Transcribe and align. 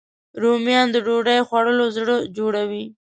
رومیان 0.41 0.87
د 0.91 0.95
ډوډۍ 1.05 1.39
خوړلو 1.47 1.85
زړه 1.97 2.15
جوړوي 2.37 2.85